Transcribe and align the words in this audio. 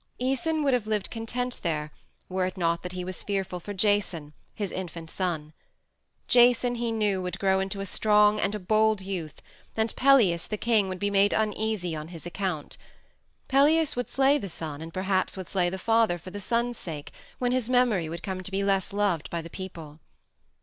Æson 0.19 0.63
would 0.63 0.73
have 0.73 0.87
lived 0.87 1.11
content 1.11 1.59
there 1.61 1.91
were 2.27 2.47
it 2.47 2.57
not 2.57 2.81
that 2.81 2.93
he 2.93 3.05
was 3.05 3.21
fearful 3.21 3.59
for 3.59 3.71
Jason, 3.71 4.33
his 4.55 4.71
infant 4.71 5.11
son. 5.11 5.53
Jason, 6.27 6.73
he 6.73 6.91
knew, 6.91 7.21
would 7.21 7.37
grow 7.37 7.59
into 7.59 7.81
a 7.81 7.85
strong 7.85 8.39
and 8.39 8.55
a 8.55 8.59
bold 8.59 9.01
youth, 9.03 9.43
and 9.77 9.95
Pelias, 9.95 10.47
the 10.47 10.57
king, 10.57 10.89
would 10.89 10.97
be 10.97 11.11
made 11.11 11.33
uneasy 11.33 11.95
on 11.95 12.07
his 12.07 12.25
account. 12.25 12.77
Pelias 13.47 13.95
would 13.95 14.09
slay 14.09 14.39
the 14.39 14.49
son, 14.49 14.81
and 14.81 14.91
perhaps 14.91 15.37
would 15.37 15.47
slay 15.49 15.69
the 15.69 15.77
father 15.77 16.17
for 16.17 16.31
the 16.31 16.39
son's 16.39 16.79
sake 16.79 17.11
when 17.37 17.51
his 17.51 17.69
memory 17.69 18.09
would 18.09 18.23
come 18.23 18.41
to 18.41 18.49
be 18.49 18.63
less 18.63 18.91
loved 18.91 19.29
by 19.29 19.39
the 19.43 19.51
people. 19.51 19.99